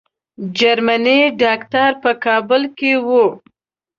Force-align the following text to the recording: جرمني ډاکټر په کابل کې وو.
جرمني 0.57 1.19
ډاکټر 1.41 1.91
په 2.03 2.11
کابل 2.25 2.61
کې 2.77 2.91
وو. 3.05 3.25